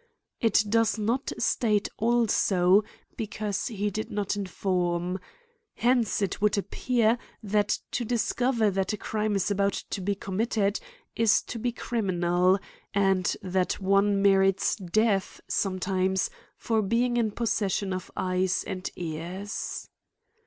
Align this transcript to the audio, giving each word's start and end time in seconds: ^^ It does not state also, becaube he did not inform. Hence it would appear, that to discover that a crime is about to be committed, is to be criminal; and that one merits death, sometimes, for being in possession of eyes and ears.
^^ 0.00 0.02
It 0.40 0.64
does 0.66 0.96
not 0.96 1.30
state 1.36 1.90
also, 1.98 2.82
becaube 3.18 3.68
he 3.76 3.90
did 3.90 4.10
not 4.10 4.34
inform. 4.34 5.18
Hence 5.74 6.22
it 6.22 6.40
would 6.40 6.56
appear, 6.56 7.18
that 7.42 7.78
to 7.90 8.06
discover 8.06 8.70
that 8.70 8.94
a 8.94 8.96
crime 8.96 9.36
is 9.36 9.50
about 9.50 9.74
to 9.90 10.00
be 10.00 10.14
committed, 10.14 10.80
is 11.14 11.42
to 11.42 11.58
be 11.58 11.72
criminal; 11.72 12.58
and 12.94 13.36
that 13.42 13.74
one 13.78 14.22
merits 14.22 14.74
death, 14.76 15.42
sometimes, 15.48 16.30
for 16.56 16.80
being 16.80 17.18
in 17.18 17.30
possession 17.30 17.92
of 17.92 18.10
eyes 18.16 18.64
and 18.66 18.88
ears. 18.96 19.90